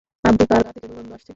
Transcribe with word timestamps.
আব্বু, 0.23 0.43
তার 0.49 0.61
গা 0.65 0.71
থেকে 0.75 0.87
দুর্গন্ধ 0.87 1.11
আসছে। 1.13 1.29